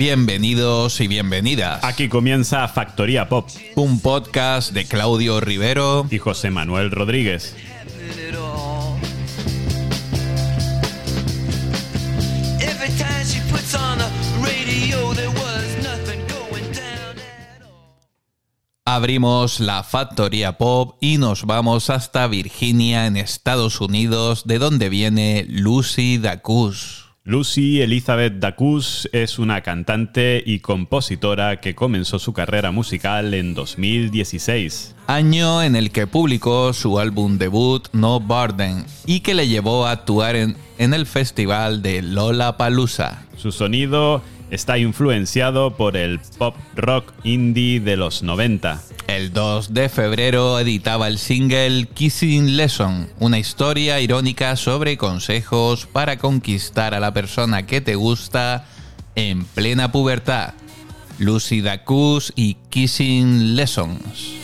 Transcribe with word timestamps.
Bienvenidos 0.00 0.98
y 1.02 1.08
bienvenidas. 1.08 1.84
Aquí 1.84 2.08
comienza 2.08 2.66
Factoría 2.68 3.28
Pop. 3.28 3.50
Un 3.74 4.00
podcast 4.00 4.72
de 4.72 4.86
Claudio 4.86 5.40
Rivero 5.40 6.06
y 6.10 6.16
José 6.16 6.50
Manuel 6.50 6.90
Rodríguez. 6.90 7.54
Abrimos 18.86 19.60
la 19.60 19.82
Factoría 19.82 20.56
Pop 20.56 20.96
y 21.02 21.18
nos 21.18 21.44
vamos 21.44 21.90
hasta 21.90 22.26
Virginia, 22.26 23.06
en 23.06 23.18
Estados 23.18 23.82
Unidos, 23.82 24.44
de 24.46 24.58
donde 24.58 24.88
viene 24.88 25.44
Lucy 25.46 26.16
Dacus. 26.16 27.09
Lucy 27.30 27.80
Elizabeth 27.80 28.40
Dacus 28.40 29.08
es 29.12 29.38
una 29.38 29.60
cantante 29.60 30.42
y 30.44 30.58
compositora 30.58 31.60
que 31.60 31.76
comenzó 31.76 32.18
su 32.18 32.32
carrera 32.32 32.72
musical 32.72 33.34
en 33.34 33.54
2016. 33.54 34.96
Año 35.06 35.62
en 35.62 35.76
el 35.76 35.92
que 35.92 36.08
publicó 36.08 36.72
su 36.72 36.98
álbum 36.98 37.38
debut 37.38 37.86
No 37.92 38.18
Burden 38.18 38.84
y 39.06 39.20
que 39.20 39.34
le 39.34 39.46
llevó 39.46 39.86
a 39.86 39.92
actuar 39.92 40.34
en, 40.34 40.56
en 40.78 40.92
el 40.92 41.06
festival 41.06 41.82
de 41.82 42.02
Lollapalooza. 42.02 43.22
Su 43.36 43.52
sonido 43.52 44.22
está 44.50 44.78
influenciado 44.78 45.76
por 45.76 45.96
el 45.96 46.20
pop 46.38 46.56
rock 46.74 47.12
indie 47.24 47.80
de 47.80 47.96
los 47.96 48.22
90. 48.22 48.80
El 49.06 49.32
2 49.32 49.74
de 49.74 49.88
febrero 49.88 50.58
editaba 50.58 51.08
el 51.08 51.18
single 51.18 51.86
Kissing 51.92 52.56
Lesson, 52.56 53.08
una 53.18 53.38
historia 53.38 54.00
irónica 54.00 54.56
sobre 54.56 54.96
consejos 54.96 55.86
para 55.86 56.18
conquistar 56.18 56.94
a 56.94 57.00
la 57.00 57.12
persona 57.12 57.66
que 57.66 57.80
te 57.80 57.94
gusta 57.94 58.66
en 59.14 59.44
plena 59.44 59.92
pubertad. 59.92 60.54
Lucy 61.18 61.60
Dacus 61.60 62.32
y 62.34 62.54
Kissing 62.70 63.56
Lessons. 63.56 64.40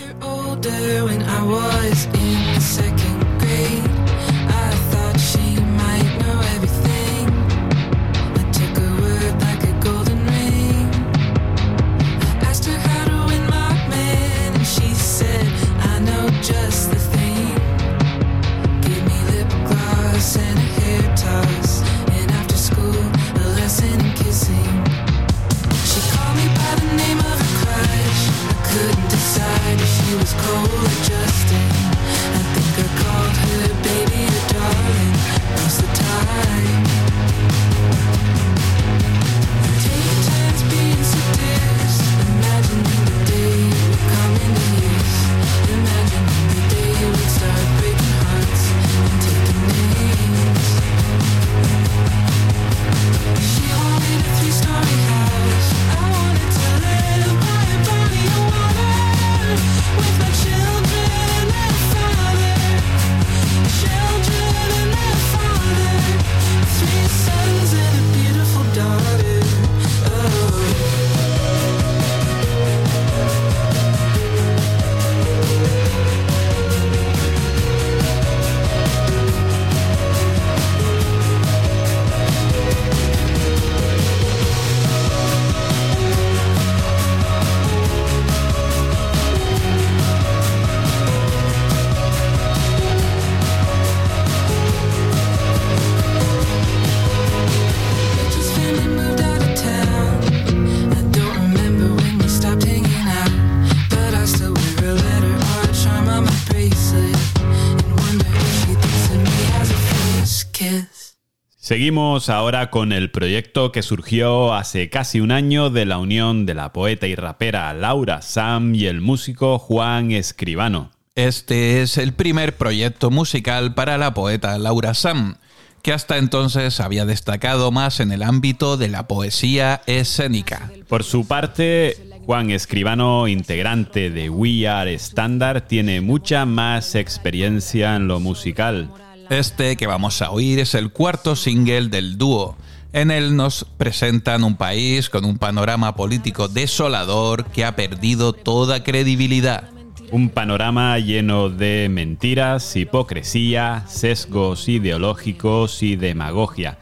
Seguimos 111.66 112.28
ahora 112.28 112.70
con 112.70 112.92
el 112.92 113.10
proyecto 113.10 113.72
que 113.72 113.82
surgió 113.82 114.54
hace 114.54 114.88
casi 114.88 115.18
un 115.18 115.32
año 115.32 115.68
de 115.68 115.84
la 115.84 115.98
unión 115.98 116.46
de 116.46 116.54
la 116.54 116.72
poeta 116.72 117.08
y 117.08 117.16
rapera 117.16 117.74
Laura 117.74 118.22
Sam 118.22 118.76
y 118.76 118.86
el 118.86 119.00
músico 119.00 119.58
Juan 119.58 120.12
Escribano. 120.12 120.92
Este 121.16 121.82
es 121.82 121.98
el 121.98 122.12
primer 122.12 122.56
proyecto 122.56 123.10
musical 123.10 123.74
para 123.74 123.98
la 123.98 124.14
poeta 124.14 124.56
Laura 124.58 124.94
Sam, 124.94 125.38
que 125.82 125.92
hasta 125.92 126.18
entonces 126.18 126.78
había 126.78 127.04
destacado 127.04 127.72
más 127.72 127.98
en 127.98 128.12
el 128.12 128.22
ámbito 128.22 128.76
de 128.76 128.86
la 128.86 129.08
poesía 129.08 129.82
escénica. 129.86 130.70
Por 130.86 131.02
su 131.02 131.26
parte, 131.26 131.96
Juan 132.26 132.52
Escribano, 132.52 133.26
integrante 133.26 134.10
de 134.10 134.30
We 134.30 134.68
Are 134.68 134.94
Standard, 134.94 135.62
tiene 135.62 136.00
mucha 136.00 136.46
más 136.46 136.94
experiencia 136.94 137.96
en 137.96 138.06
lo 138.06 138.20
musical. 138.20 138.88
Este 139.30 139.76
que 139.76 139.86
vamos 139.86 140.22
a 140.22 140.30
oír 140.30 140.60
es 140.60 140.74
el 140.74 140.90
cuarto 140.90 141.34
single 141.34 141.88
del 141.88 142.16
dúo. 142.16 142.56
En 142.92 143.10
él 143.10 143.36
nos 143.36 143.66
presentan 143.76 144.44
un 144.44 144.56
país 144.56 145.10
con 145.10 145.24
un 145.24 145.36
panorama 145.38 145.96
político 145.96 146.48
desolador 146.48 147.46
que 147.46 147.64
ha 147.64 147.74
perdido 147.74 148.32
toda 148.32 148.84
credibilidad. 148.84 149.70
Un 150.12 150.28
panorama 150.28 150.98
lleno 150.98 151.50
de 151.50 151.88
mentiras, 151.90 152.76
hipocresía, 152.76 153.84
sesgos 153.88 154.68
ideológicos 154.68 155.82
y 155.82 155.96
demagogia. 155.96 156.78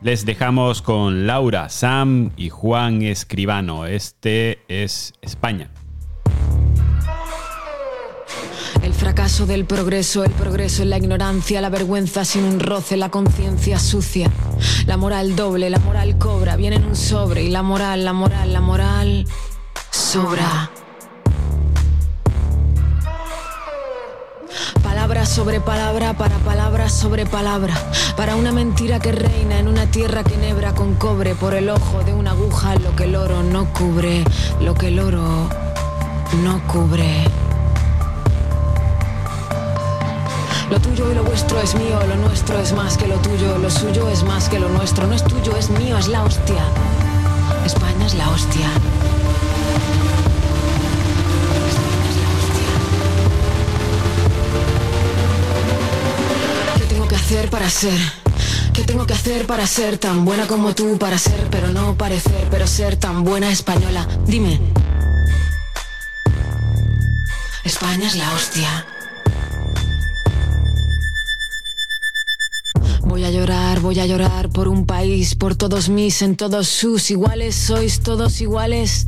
Les 0.00 0.24
dejamos 0.24 0.80
con 0.80 1.26
Laura 1.26 1.68
Sam 1.68 2.30
y 2.36 2.50
Juan 2.50 3.02
Escribano. 3.02 3.86
Este 3.86 4.60
es 4.68 5.12
España. 5.22 5.70
Fracaso 9.18 9.46
del 9.46 9.64
progreso, 9.64 10.22
el 10.22 10.30
progreso 10.30 10.82
en 10.82 10.90
la 10.90 10.96
ignorancia, 10.96 11.60
la 11.60 11.70
vergüenza 11.70 12.24
sin 12.24 12.44
un 12.44 12.60
roce, 12.60 12.96
la 12.96 13.08
conciencia 13.08 13.80
sucia. 13.80 14.30
La 14.86 14.96
moral 14.96 15.34
doble, 15.34 15.70
la 15.70 15.80
moral 15.80 16.18
cobra, 16.18 16.54
viene 16.54 16.76
en 16.76 16.84
un 16.84 16.94
sobre 16.94 17.42
y 17.42 17.50
la 17.50 17.64
moral, 17.64 18.04
la 18.04 18.12
moral, 18.12 18.52
la 18.52 18.60
moral 18.60 19.26
sobra. 19.90 20.70
Palabra 24.84 25.26
sobre 25.26 25.60
palabra, 25.60 26.16
para 26.16 26.36
palabra 26.36 26.88
sobre 26.88 27.26
palabra, 27.26 27.74
para 28.16 28.36
una 28.36 28.52
mentira 28.52 29.00
que 29.00 29.10
reina 29.10 29.58
en 29.58 29.66
una 29.66 29.90
tierra 29.90 30.22
que 30.22 30.36
nebra 30.36 30.76
con 30.76 30.94
cobre 30.94 31.34
por 31.34 31.54
el 31.54 31.70
ojo 31.70 32.04
de 32.04 32.14
una 32.14 32.30
aguja, 32.30 32.76
lo 32.76 32.94
que 32.94 33.04
el 33.04 33.16
oro 33.16 33.42
no 33.42 33.72
cubre, 33.72 34.22
lo 34.60 34.74
que 34.74 34.86
el 34.86 35.00
oro 35.00 35.48
no 36.44 36.62
cubre. 36.68 37.47
Lo 40.70 40.78
tuyo 40.78 41.10
y 41.10 41.14
lo 41.14 41.24
vuestro 41.24 41.58
es 41.62 41.74
mío, 41.74 41.98
lo 42.06 42.16
nuestro 42.16 42.58
es 42.60 42.74
más 42.74 42.98
que 42.98 43.08
lo 43.08 43.16
tuyo, 43.16 43.56
lo 43.56 43.70
suyo 43.70 44.06
es 44.10 44.22
más 44.22 44.50
que 44.50 44.58
lo 44.58 44.68
nuestro, 44.68 45.06
no 45.06 45.14
es 45.14 45.24
tuyo, 45.24 45.56
es 45.56 45.70
mío, 45.70 45.96
es 45.96 46.08
la 46.08 46.22
hostia. 46.24 46.62
España 47.64 48.04
es 48.04 48.14
la 48.14 48.28
hostia. 48.28 48.68
¿Qué 56.76 56.84
tengo 56.84 57.08
que 57.08 57.16
hacer 57.16 57.48
para 57.48 57.70
ser? 57.70 57.98
¿Qué 58.74 58.82
tengo 58.82 59.06
que 59.06 59.14
hacer 59.14 59.46
para 59.46 59.66
ser 59.66 59.96
tan 59.96 60.26
buena 60.26 60.46
como 60.46 60.74
tú? 60.74 60.98
Para 60.98 61.16
ser, 61.16 61.48
pero 61.50 61.68
no 61.68 61.94
parecer, 61.94 62.46
pero 62.50 62.66
ser 62.66 62.96
tan 62.96 63.24
buena 63.24 63.50
española. 63.50 64.06
Dime. 64.26 64.60
España 67.64 68.06
es 68.06 68.16
la 68.16 68.34
hostia. 68.34 68.97
A 73.28 73.30
llorar, 73.30 73.80
voy 73.80 74.00
a 74.00 74.06
llorar 74.06 74.48
por 74.48 74.68
un 74.68 74.86
país, 74.86 75.34
por 75.34 75.54
todos 75.54 75.90
mis, 75.90 76.22
en 76.22 76.34
todos 76.34 76.66
sus 76.66 77.10
iguales, 77.10 77.54
sois 77.54 78.00
todos 78.00 78.40
iguales. 78.40 79.06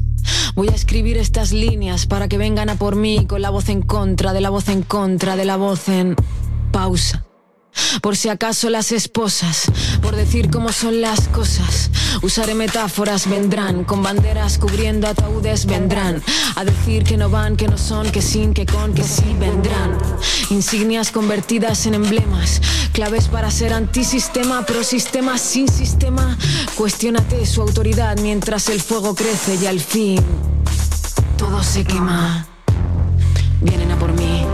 Voy 0.55 0.69
a 0.69 0.75
escribir 0.75 1.17
estas 1.17 1.53
líneas 1.53 2.05
para 2.05 2.29
que 2.29 2.37
vengan 2.37 2.69
a 2.69 2.77
por 2.77 2.97
mí 2.97 3.25
con 3.27 3.41
la 3.41 3.49
voz 3.49 3.71
en 3.71 3.81
contra, 3.81 4.35
de 4.35 4.43
la 4.43 4.51
voz 4.51 4.69
en 4.69 4.83
contra, 4.83 5.37
de 5.37 5.47
la 5.47 5.57
voz 5.57 5.89
en 5.89 6.17
pausa. 6.71 7.30
Por 8.03 8.17
si 8.17 8.29
acaso 8.29 8.71
las 8.71 8.93
esposas, 8.93 9.71
por 10.03 10.17
decir 10.17 10.51
cómo 10.51 10.73
son 10.73 11.01
las 11.01 11.29
cosas. 11.29 11.91
Usaré 12.23 12.55
metáforas, 12.55 13.29
vendrán, 13.29 13.85
con 13.85 14.03
banderas 14.03 14.59
cubriendo 14.59 15.07
ataúdes, 15.07 15.67
vendrán. 15.67 16.23
A 16.57 16.65
decir 16.65 17.05
que 17.05 17.17
no 17.17 17.31
van, 17.31 17.57
que 17.57 17.69
no 17.69 17.79
son, 17.79 18.11
que 18.11 18.23
sin, 18.23 18.55
que 18.55 18.67
con, 18.67 18.95
que 18.95 19.03
sí, 19.03 19.37
vendrán. 19.39 19.99
Insignias 20.51 21.11
convertidas 21.11 21.87
en 21.87 21.95
emblemas, 21.95 22.61
claves 22.93 23.29
para 23.29 23.51
ser 23.51 23.73
antisistema, 23.73 24.67
pro 24.67 24.83
sistema, 24.85 25.39
sin 25.39 25.69
sistema. 25.69 26.37
Cuestiónate 26.77 27.47
su 27.47 27.63
autoridad 27.63 28.19
mientras 28.21 28.69
el 28.69 28.81
fuego 28.81 29.15
crece 29.15 29.59
y 29.63 29.67
al 29.67 29.81
fin 29.81 30.21
todo 31.41 31.63
se 31.63 31.83
quema. 31.85 32.47
Vienen 33.63 33.91
a 33.91 33.99
por 33.99 34.13
mí, 34.13 34.45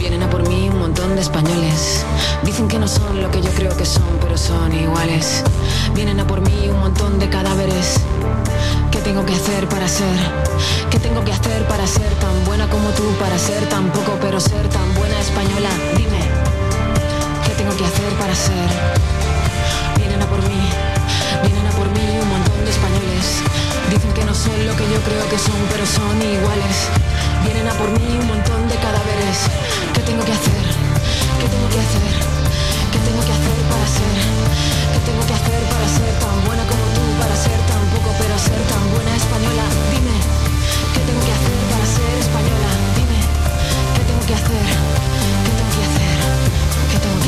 vienen 0.00 0.20
a 0.24 0.28
por 0.28 0.46
mí 0.48 0.68
un 0.68 0.80
montón 0.80 1.14
de 1.14 1.20
españoles. 1.20 2.04
Dicen 2.48 2.66
que 2.66 2.78
no 2.78 2.88
son 2.88 3.20
lo 3.20 3.30
que 3.30 3.42
yo 3.42 3.50
creo 3.50 3.76
que 3.76 3.84
son, 3.84 4.08
pero 4.22 4.38
son 4.38 4.72
iguales. 4.72 5.44
Vienen 5.94 6.18
a 6.18 6.26
por 6.26 6.40
mí 6.40 6.70
un 6.70 6.80
montón 6.80 7.18
de 7.18 7.28
cadáveres. 7.28 8.00
¿Qué 8.90 9.00
tengo 9.00 9.26
que 9.26 9.34
hacer 9.34 9.68
para 9.68 9.86
ser? 9.86 10.16
¿Qué 10.90 10.98
tengo 10.98 11.22
que 11.26 11.32
hacer 11.32 11.68
para 11.68 11.86
ser 11.86 12.08
tan 12.14 12.32
buena 12.46 12.66
como 12.70 12.88
tú? 12.92 13.04
Para 13.20 13.38
ser 13.38 13.68
tan 13.68 13.92
poco, 13.92 14.16
pero 14.22 14.40
ser 14.40 14.66
tan 14.70 14.94
buena 14.94 15.20
española. 15.20 15.68
Dime, 15.94 16.24
¿qué 17.44 17.52
tengo 17.52 17.76
que 17.76 17.84
hacer 17.84 18.10
para 18.14 18.34
ser? 18.34 18.68
Vienen 19.98 20.22
a 20.22 20.26
por 20.26 20.40
mí, 20.48 20.60
vienen 21.42 21.66
a 21.66 21.70
por 21.72 21.90
mí 21.90 22.18
un 22.22 22.28
montón 22.30 22.64
de 22.64 22.70
españoles. 22.70 23.44
Dicen 23.90 24.12
que 24.14 24.24
no 24.24 24.34
son 24.34 24.56
lo 24.66 24.74
que 24.74 24.88
yo 24.88 24.98
creo 25.04 25.28
que 25.28 25.38
son, 25.38 25.60
pero 25.70 25.84
son 25.84 26.16
iguales. 26.16 26.76
Vienen 27.44 27.68
a 27.68 27.74
por 27.74 27.90
mí 27.90 28.08
un 28.18 28.26
montón 28.26 28.66
de 28.70 28.76
cadáveres. 28.76 29.36
¿Qué 29.92 30.00
tengo 30.00 30.24
que 30.24 30.32
hacer? 30.32 30.64
¿Qué 31.40 31.46
tengo 31.46 31.68
que 31.68 31.78
hacer? 31.78 32.27
¿Qué 33.88 33.94
tengo 33.96 34.12
que 34.20 34.52
hacer 34.52 34.68
para 34.68 34.68
ser? 34.68 34.92
¿Qué 34.92 35.00
tengo 35.06 35.22
que 35.26 35.34
hacer 35.34 35.62
para 35.72 35.88
ser 35.88 36.12
tan 36.20 36.44
buena 36.44 36.64
como 36.68 36.84
tú? 36.94 37.02
Para 37.20 37.36
ser 37.36 37.58
tan 37.70 37.82
poco, 37.88 38.10
pero 38.20 38.38
ser 38.38 38.60
tan 38.68 38.84
buena 38.92 39.16
española. 39.16 39.64
Dime, 39.92 40.16
¿qué 40.92 41.00
tengo 41.06 41.20
que 41.24 41.32
hacer 41.32 41.56
para 41.72 41.86
ser 41.86 42.14
española? 42.18 42.70
Dime, 42.96 43.20
¿qué 43.94 44.02
tengo 44.08 44.24
que 44.28 44.34
hacer? 44.34 44.66
¿Qué 45.44 45.52
tengo 45.56 45.72
que 45.76 45.84
hacer? 45.88 46.16
¿Qué 46.90 46.98
tengo 46.98 47.16
que 47.16 47.27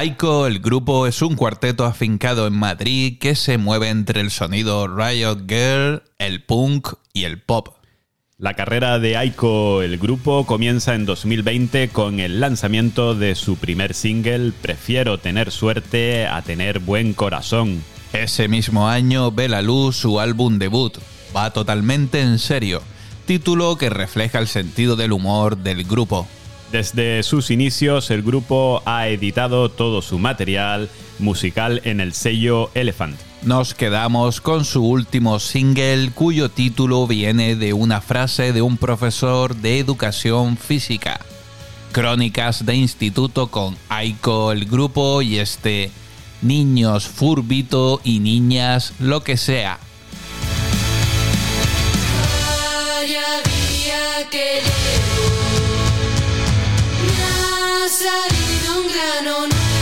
Aiko, 0.00 0.46
el 0.46 0.60
grupo, 0.60 1.06
es 1.06 1.20
un 1.20 1.36
cuarteto 1.36 1.84
afincado 1.84 2.46
en 2.46 2.54
Madrid 2.54 3.18
que 3.18 3.34
se 3.34 3.58
mueve 3.58 3.90
entre 3.90 4.22
el 4.22 4.30
sonido 4.30 4.88
Riot 4.88 5.40
Girl, 5.46 6.02
el 6.16 6.42
punk 6.42 6.94
y 7.12 7.24
el 7.24 7.38
pop. 7.38 7.68
La 8.38 8.54
carrera 8.54 8.98
de 8.98 9.18
Aiko, 9.18 9.82
el 9.82 9.98
grupo, 9.98 10.46
comienza 10.46 10.94
en 10.94 11.04
2020 11.04 11.90
con 11.90 12.18
el 12.18 12.40
lanzamiento 12.40 13.14
de 13.14 13.34
su 13.34 13.58
primer 13.58 13.92
single, 13.92 14.52
Prefiero 14.62 15.18
tener 15.18 15.50
suerte 15.50 16.26
a 16.26 16.40
tener 16.40 16.78
buen 16.78 17.12
corazón. 17.12 17.84
Ese 18.14 18.48
mismo 18.48 18.88
año 18.88 19.30
ve 19.30 19.50
la 19.50 19.60
luz 19.60 19.96
su 19.96 20.18
álbum 20.18 20.58
debut, 20.58 20.96
Va 21.36 21.52
totalmente 21.52 22.22
en 22.22 22.38
serio, 22.38 22.80
título 23.26 23.76
que 23.76 23.90
refleja 23.90 24.38
el 24.38 24.48
sentido 24.48 24.96
del 24.96 25.12
humor 25.12 25.58
del 25.58 25.84
grupo. 25.84 26.26
Desde 26.72 27.24
sus 27.24 27.50
inicios, 27.50 28.10
el 28.12 28.22
grupo 28.22 28.82
ha 28.84 29.08
editado 29.08 29.70
todo 29.70 30.02
su 30.02 30.20
material 30.20 30.88
musical 31.18 31.80
en 31.84 32.00
el 32.00 32.12
sello 32.12 32.70
Elephant. 32.74 33.18
Nos 33.42 33.74
quedamos 33.74 34.40
con 34.40 34.64
su 34.64 34.84
último 34.84 35.40
single 35.40 36.12
cuyo 36.12 36.48
título 36.48 37.08
viene 37.08 37.56
de 37.56 37.72
una 37.72 38.00
frase 38.00 38.52
de 38.52 38.62
un 38.62 38.76
profesor 38.76 39.56
de 39.56 39.80
educación 39.80 40.56
física. 40.56 41.20
Crónicas 41.90 42.64
de 42.64 42.76
instituto 42.76 43.48
con 43.48 43.76
Aiko 43.88 44.52
el 44.52 44.66
grupo 44.66 45.22
y 45.22 45.38
este 45.38 45.90
Niños 46.40 47.08
Furbito 47.08 48.00
y 48.04 48.20
Niñas 48.20 48.92
lo 49.00 49.24
que 49.24 49.36
sea. 49.36 49.80
Cada 52.46 53.00
día 53.00 53.42
que 54.30 54.62
llevo 54.62 55.49
ha 57.82 57.88
salido 57.88 58.82
un 58.82 58.88
grano 58.88 59.46
nuevo, 59.46 59.79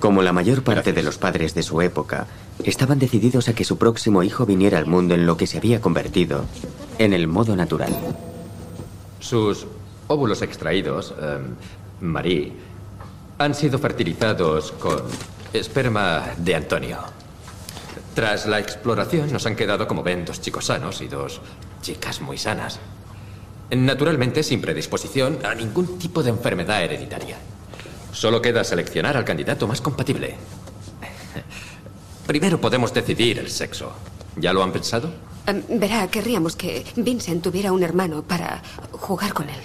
Como 0.00 0.22
la 0.22 0.32
mayor 0.32 0.64
parte 0.64 0.94
de 0.94 1.02
los 1.02 1.18
padres 1.18 1.54
de 1.54 1.62
su 1.62 1.82
época, 1.82 2.26
estaban 2.64 2.98
decididos 2.98 3.48
a 3.48 3.54
que 3.54 3.64
su 3.64 3.76
próximo 3.76 4.22
hijo 4.22 4.46
viniera 4.46 4.78
al 4.78 4.86
mundo 4.86 5.14
en 5.14 5.26
lo 5.26 5.36
que 5.36 5.46
se 5.46 5.58
había 5.58 5.82
convertido 5.82 6.46
en 6.98 7.12
el 7.12 7.28
modo 7.28 7.54
natural. 7.54 7.94
Sus 9.18 9.66
óvulos 10.08 10.40
extraídos, 10.40 11.14
em, 11.20 11.54
Marie, 12.00 12.50
han 13.36 13.54
sido 13.54 13.78
fertilizados 13.78 14.72
con 14.72 15.02
esperma 15.52 16.24
de 16.38 16.54
Antonio. 16.54 16.98
Tras 18.14 18.46
la 18.46 18.58
exploración 18.58 19.30
nos 19.30 19.44
han 19.44 19.54
quedado, 19.54 19.86
como 19.86 20.02
ven, 20.02 20.24
dos 20.24 20.40
chicos 20.40 20.64
sanos 20.64 21.02
y 21.02 21.08
dos 21.08 21.42
chicas 21.82 22.22
muy 22.22 22.38
sanas. 22.38 22.80
Naturalmente 23.70 24.42
sin 24.42 24.62
predisposición 24.62 25.38
a 25.44 25.54
ningún 25.54 25.98
tipo 25.98 26.22
de 26.22 26.30
enfermedad 26.30 26.82
hereditaria. 26.82 27.36
Solo 28.12 28.42
queda 28.42 28.64
seleccionar 28.64 29.16
al 29.16 29.24
candidato 29.24 29.66
más 29.66 29.80
compatible. 29.80 30.36
Primero 32.26 32.60
podemos 32.60 32.92
decidir 32.92 33.38
el 33.38 33.50
sexo. 33.50 33.92
¿Ya 34.36 34.52
lo 34.52 34.62
han 34.62 34.72
pensado? 34.72 35.10
Em, 35.46 35.62
verá, 35.80 36.06
querríamos 36.08 36.54
que 36.56 36.84
Vincent 36.96 37.42
tuviera 37.42 37.72
un 37.72 37.82
hermano 37.82 38.22
para 38.22 38.62
jugar 38.92 39.32
con 39.32 39.48
él. 39.48 39.60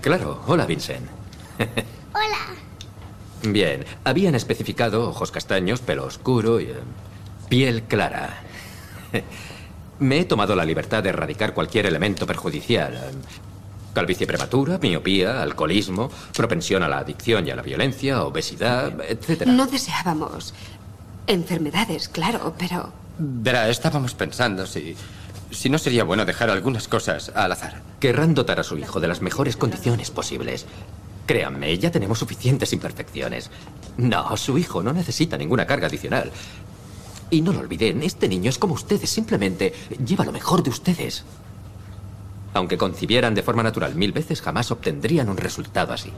Claro. 0.00 0.42
Hola, 0.46 0.66
Vincent. 0.66 1.06
Hola. 2.14 2.58
Bien, 3.42 3.84
habían 4.04 4.34
especificado 4.34 5.08
ojos 5.08 5.30
castaños, 5.30 5.80
pelo 5.80 6.04
oscuro 6.04 6.60
y 6.60 6.64
eh, 6.64 6.74
piel 7.48 7.84
clara. 7.84 8.42
Me 10.00 10.20
he 10.20 10.24
tomado 10.24 10.54
la 10.54 10.64
libertad 10.64 11.02
de 11.02 11.10
erradicar 11.10 11.54
cualquier 11.54 11.86
elemento 11.86 12.26
perjudicial. 12.26 13.10
Calvicie 13.94 14.26
prematura, 14.26 14.78
miopía, 14.78 15.42
alcoholismo, 15.42 16.10
propensión 16.36 16.82
a 16.82 16.88
la 16.88 16.98
adicción 16.98 17.46
y 17.46 17.50
a 17.50 17.56
la 17.56 17.62
violencia, 17.62 18.22
obesidad, 18.22 18.92
etc. 19.08 19.46
No 19.46 19.66
deseábamos 19.66 20.54
enfermedades, 21.26 22.08
claro, 22.08 22.54
pero 22.58 22.92
Verá, 23.18 23.68
estábamos 23.68 24.14
pensando 24.14 24.64
si. 24.66 24.94
si 25.50 25.68
no 25.68 25.78
sería 25.78 26.04
bueno 26.04 26.24
dejar 26.24 26.50
algunas 26.50 26.86
cosas 26.86 27.32
al 27.34 27.50
azar. 27.50 27.82
Querrán 27.98 28.34
dotar 28.34 28.60
a 28.60 28.62
su 28.62 28.78
hijo 28.78 29.00
de 29.00 29.08
las 29.08 29.22
mejores 29.22 29.56
condiciones 29.56 30.10
posibles. 30.12 30.66
Créanme, 31.26 31.76
ya 31.78 31.90
tenemos 31.90 32.20
suficientes 32.20 32.72
imperfecciones. 32.72 33.50
No, 33.96 34.36
su 34.36 34.56
hijo 34.56 34.82
no 34.82 34.92
necesita 34.92 35.36
ninguna 35.36 35.66
carga 35.66 35.88
adicional. 35.88 36.30
Y 37.30 37.42
no 37.42 37.52
lo 37.52 37.60
olviden, 37.60 38.02
este 38.02 38.28
niño 38.28 38.48
es 38.48 38.58
como 38.58 38.74
ustedes, 38.74 39.10
simplemente 39.10 39.74
lleva 40.06 40.24
lo 40.24 40.32
mejor 40.32 40.62
de 40.62 40.70
ustedes. 40.70 41.24
Aunque 42.58 42.76
concibieran 42.76 43.36
de 43.36 43.44
forma 43.44 43.62
natural 43.62 43.94
mil 43.94 44.10
veces, 44.10 44.42
jamás 44.42 44.72
obtendrían 44.72 45.28
un 45.28 45.36
resultado 45.36 45.92
así. 45.92 46.10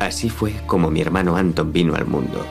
Así 0.00 0.28
fue 0.28 0.54
como 0.66 0.90
mi 0.90 1.00
hermano 1.00 1.36
Anton 1.36 1.72
vino 1.72 1.94
al 1.94 2.04
mundo. 2.04 2.44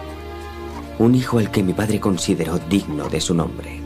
Un 0.99 1.13
hijo 1.13 1.39
al 1.39 1.51
que 1.51 1.61
mi 1.61 1.73
padre 1.73 1.99
consideró 1.99 2.57
digno 2.57 3.09
de 3.09 3.19
su 3.19 3.33
nombre. 3.33 3.82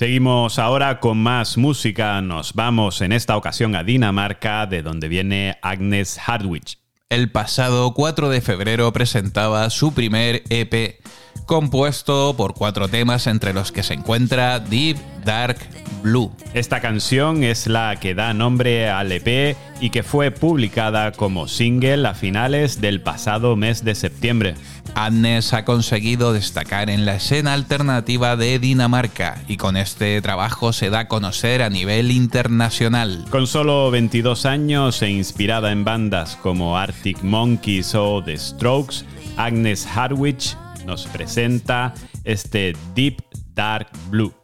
Seguimos 0.00 0.58
ahora 0.58 0.98
con 0.98 1.18
más 1.18 1.58
música. 1.58 2.22
Nos 2.22 2.54
vamos 2.54 3.02
en 3.02 3.12
esta 3.12 3.36
ocasión 3.36 3.76
a 3.76 3.84
Dinamarca, 3.84 4.64
de 4.64 4.80
donde 4.80 5.08
viene 5.08 5.58
Agnes 5.60 6.18
Hardwich. 6.18 6.78
El 7.10 7.30
pasado 7.30 7.92
4 7.92 8.30
de 8.30 8.40
febrero 8.40 8.90
presentaba 8.94 9.68
su 9.68 9.92
primer 9.92 10.42
EP, 10.48 11.02
compuesto 11.44 12.34
por 12.34 12.54
cuatro 12.54 12.88
temas 12.88 13.26
entre 13.26 13.52
los 13.52 13.72
que 13.72 13.82
se 13.82 13.92
encuentra 13.92 14.58
Deep 14.58 14.96
Dark 15.22 15.58
Blue. 16.02 16.32
Esta 16.54 16.80
canción 16.80 17.44
es 17.44 17.66
la 17.66 18.00
que 18.00 18.14
da 18.14 18.32
nombre 18.32 18.88
al 18.88 19.12
EP 19.12 19.54
y 19.82 19.90
que 19.90 20.02
fue 20.02 20.30
publicada 20.30 21.12
como 21.12 21.46
single 21.46 22.08
a 22.08 22.14
finales 22.14 22.80
del 22.80 23.02
pasado 23.02 23.54
mes 23.54 23.84
de 23.84 23.94
septiembre. 23.94 24.54
Agnes 24.94 25.52
ha 25.52 25.64
conseguido 25.64 26.32
destacar 26.32 26.90
en 26.90 27.04
la 27.06 27.16
escena 27.16 27.54
alternativa 27.54 28.36
de 28.36 28.58
Dinamarca 28.58 29.42
y 29.48 29.56
con 29.56 29.76
este 29.76 30.20
trabajo 30.22 30.72
se 30.72 30.90
da 30.90 31.00
a 31.00 31.08
conocer 31.08 31.62
a 31.62 31.70
nivel 31.70 32.10
internacional. 32.10 33.24
Con 33.30 33.46
solo 33.46 33.90
22 33.90 34.46
años 34.46 35.02
e 35.02 35.10
inspirada 35.10 35.72
en 35.72 35.84
bandas 35.84 36.36
como 36.36 36.76
Arctic 36.76 37.22
Monkeys 37.22 37.94
o 37.94 38.22
The 38.24 38.38
Strokes, 38.38 39.04
Agnes 39.36 39.86
Hardwich 39.86 40.56
nos 40.86 41.06
presenta 41.06 41.94
este 42.24 42.74
Deep 42.94 43.22
Dark 43.54 43.88
Blue. 44.08 44.39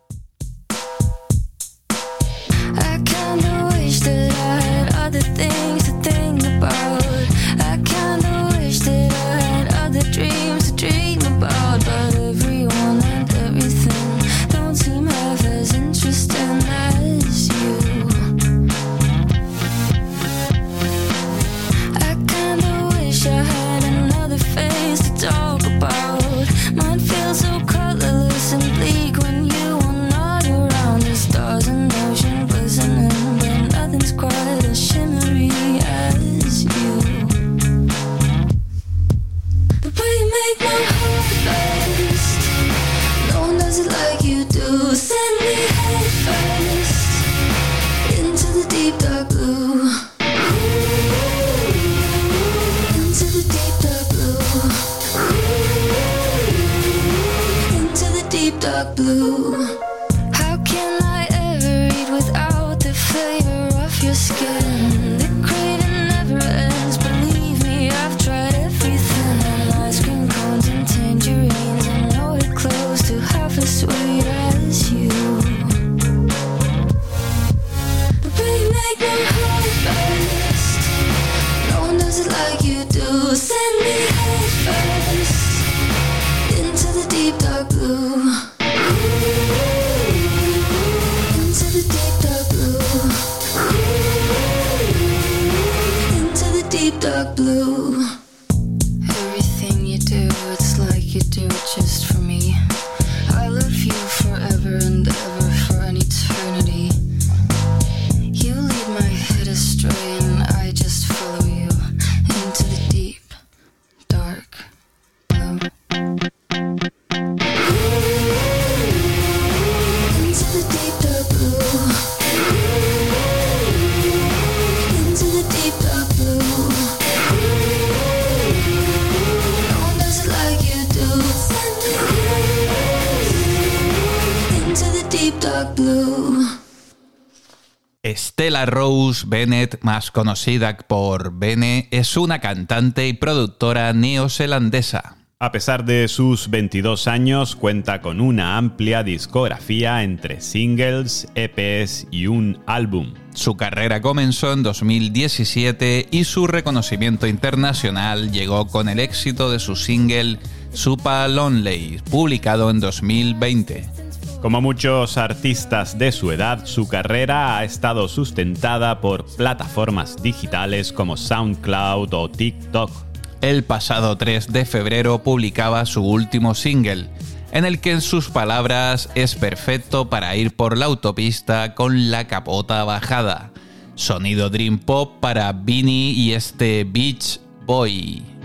Stella 138.15 138.67
Rose 138.67 139.25
Bennett, 139.27 139.83
más 139.83 140.11
conocida 140.11 140.77
por 140.77 141.33
Bene, 141.33 141.89
es 141.91 142.17
una 142.17 142.41
cantante 142.41 143.09
y 143.09 143.15
productora 143.15 143.93
neozelandesa. 143.93 145.17
A 145.39 145.53
pesar 145.53 145.85
de 145.85 146.09
sus 146.09 146.49
22 146.49 147.09
años, 147.09 147.57
cuenta 147.57 148.01
con 148.01 148.21
una 148.21 148.57
amplia 148.57 149.03
discografía 149.03 150.03
entre 150.03 150.41
singles, 150.41 151.29
EPs 151.35 152.07
y 152.11 152.27
un 152.27 152.63
álbum. 152.67 153.13
Su 153.35 153.55
carrera 153.55 154.01
comenzó 154.01 154.53
en 154.53 154.63
2017 154.63 156.09
y 156.11 156.25
su 156.25 156.47
reconocimiento 156.47 157.27
internacional 157.27 158.33
llegó 158.33 158.67
con 158.67 158.89
el 158.89 158.99
éxito 158.99 159.51
de 159.51 159.59
su 159.59 159.77
single 159.77 160.39
Super 160.73 161.29
Lonely, 161.29 162.01
publicado 162.11 162.71
en 162.71 162.81
2020. 162.81 164.06
Como 164.47 164.61
muchos 164.61 165.17
artistas 165.17 165.99
de 165.99 166.12
su 166.12 166.31
edad, 166.31 166.67
su 166.67 166.87
carrera 166.87 167.59
ha 167.59 167.65
estado 167.65 168.07
sustentada 168.07 169.00
por 169.00 169.26
plataformas 169.35 170.23
digitales 170.23 170.93
como 170.93 171.17
SoundCloud 171.17 172.15
o 172.15 172.31
TikTok. 172.31 172.93
El 173.41 173.65
pasado 173.65 174.17
3 174.17 174.53
de 174.53 174.65
febrero 174.65 175.21
publicaba 175.25 175.85
su 175.85 176.05
último 176.05 176.55
single, 176.55 177.09
en 177.50 177.65
el 177.65 177.81
que 177.81 177.91
en 177.91 178.00
sus 178.00 178.31
palabras 178.31 179.09
es 179.17 179.35
perfecto 179.35 180.11
para 180.11 180.37
ir 180.37 180.55
por 180.55 180.79
la 180.79 180.85
autopista 180.85 181.75
con 181.75 182.12
la 182.12 182.29
capota 182.29 182.85
bajada. 182.85 183.50
Sonido 183.97 184.49
Dream 184.49 184.79
Pop 184.79 185.15
para 185.19 185.53
Vinny 185.53 186.12
y 186.12 186.35
este 186.35 186.85
Beach 186.85 187.41
Boy. 187.67 188.36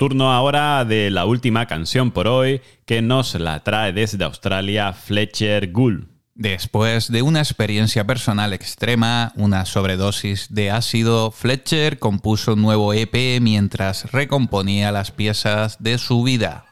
Turno 0.00 0.32
ahora 0.32 0.82
de 0.86 1.10
la 1.10 1.26
última 1.26 1.66
canción 1.66 2.10
por 2.10 2.26
hoy 2.26 2.62
que 2.86 3.02
nos 3.02 3.34
la 3.34 3.62
trae 3.62 3.92
desde 3.92 4.24
Australia 4.24 4.94
Fletcher 4.94 5.70
Gould. 5.72 6.06
Después 6.34 7.12
de 7.12 7.20
una 7.20 7.40
experiencia 7.40 8.06
personal 8.06 8.54
extrema, 8.54 9.34
una 9.36 9.66
sobredosis 9.66 10.54
de 10.54 10.70
ácido, 10.70 11.30
Fletcher 11.30 11.98
compuso 11.98 12.54
un 12.54 12.62
nuevo 12.62 12.94
EP 12.94 13.42
mientras 13.42 14.10
recomponía 14.10 14.90
las 14.90 15.10
piezas 15.10 15.76
de 15.82 15.98
su 15.98 16.22
vida. 16.22 16.69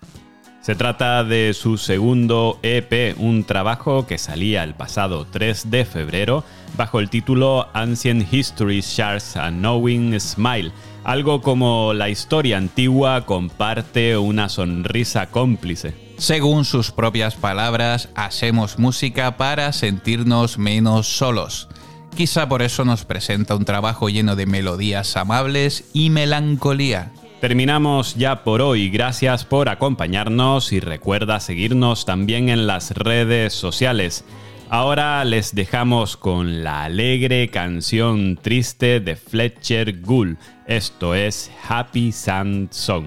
Se 0.68 0.74
trata 0.74 1.24
de 1.24 1.54
su 1.54 1.78
segundo 1.78 2.58
EP, 2.62 3.16
un 3.18 3.44
trabajo 3.44 4.06
que 4.06 4.18
salía 4.18 4.64
el 4.64 4.74
pasado 4.74 5.26
3 5.26 5.70
de 5.70 5.86
febrero 5.86 6.44
bajo 6.76 7.00
el 7.00 7.08
título 7.08 7.68
Ancient 7.72 8.30
History 8.30 8.82
Shares 8.82 9.38
a 9.38 9.48
Knowing 9.48 10.20
Smile, 10.20 10.72
algo 11.04 11.40
como 11.40 11.94
la 11.94 12.10
historia 12.10 12.58
antigua 12.58 13.24
comparte 13.24 14.18
una 14.18 14.50
sonrisa 14.50 15.30
cómplice. 15.30 15.94
Según 16.18 16.66
sus 16.66 16.90
propias 16.90 17.34
palabras, 17.34 18.10
hacemos 18.14 18.78
música 18.78 19.38
para 19.38 19.72
sentirnos 19.72 20.58
menos 20.58 21.06
solos. 21.06 21.70
Quizá 22.14 22.46
por 22.46 22.60
eso 22.60 22.84
nos 22.84 23.06
presenta 23.06 23.56
un 23.56 23.64
trabajo 23.64 24.10
lleno 24.10 24.36
de 24.36 24.44
melodías 24.44 25.16
amables 25.16 25.84
y 25.94 26.10
melancolía. 26.10 27.10
Terminamos 27.40 28.16
ya 28.16 28.42
por 28.42 28.60
hoy, 28.60 28.90
gracias 28.90 29.44
por 29.44 29.68
acompañarnos 29.68 30.72
y 30.72 30.80
recuerda 30.80 31.38
seguirnos 31.38 32.04
también 32.04 32.48
en 32.48 32.66
las 32.66 32.90
redes 32.90 33.52
sociales. 33.52 34.24
Ahora 34.70 35.24
les 35.24 35.54
dejamos 35.54 36.16
con 36.16 36.64
la 36.64 36.82
alegre 36.82 37.48
canción 37.48 38.36
triste 38.42 38.98
de 38.98 39.14
Fletcher 39.14 40.00
Gould. 40.00 40.36
Esto 40.66 41.14
es 41.14 41.50
Happy 41.68 42.10
Sand 42.10 42.72
Song. 42.72 43.06